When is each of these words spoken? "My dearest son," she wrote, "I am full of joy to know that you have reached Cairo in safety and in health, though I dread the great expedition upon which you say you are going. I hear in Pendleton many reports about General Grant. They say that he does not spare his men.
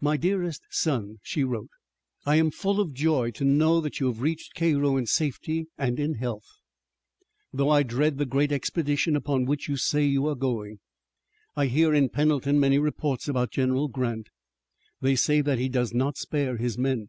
"My 0.00 0.16
dearest 0.16 0.62
son," 0.70 1.18
she 1.24 1.42
wrote, 1.42 1.70
"I 2.24 2.36
am 2.36 2.52
full 2.52 2.78
of 2.80 2.94
joy 2.94 3.32
to 3.32 3.44
know 3.44 3.80
that 3.80 3.98
you 3.98 4.06
have 4.06 4.20
reached 4.20 4.54
Cairo 4.54 4.96
in 4.96 5.06
safety 5.06 5.66
and 5.76 5.98
in 5.98 6.14
health, 6.14 6.46
though 7.52 7.68
I 7.68 7.82
dread 7.82 8.18
the 8.18 8.26
great 8.26 8.52
expedition 8.52 9.16
upon 9.16 9.46
which 9.46 9.68
you 9.68 9.76
say 9.76 10.04
you 10.06 10.28
are 10.28 10.36
going. 10.36 10.78
I 11.56 11.66
hear 11.66 11.92
in 11.92 12.10
Pendleton 12.10 12.60
many 12.60 12.78
reports 12.78 13.26
about 13.26 13.50
General 13.50 13.88
Grant. 13.88 14.28
They 15.00 15.16
say 15.16 15.40
that 15.40 15.58
he 15.58 15.68
does 15.68 15.92
not 15.92 16.16
spare 16.16 16.56
his 16.56 16.78
men. 16.78 17.08